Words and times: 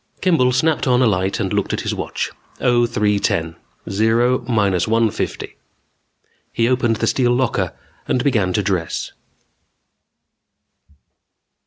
Kimball 0.19 0.51
snapped 0.51 0.87
on 0.87 1.03
a 1.03 1.05
light 1.05 1.39
and 1.39 1.53
looked 1.53 1.73
at 1.73 1.81
his 1.81 1.93
watch. 1.93 2.31
0310. 2.57 3.55
Zero 3.87 4.39
minus 4.47 4.87
one 4.87 5.11
fifty. 5.11 5.57
He 6.51 6.67
opened 6.67 6.95
the 6.95 7.05
steel 7.05 7.35
locker 7.35 7.73
and 8.07 8.23
began 8.23 8.51
to 8.53 8.63
dress. 8.63 9.11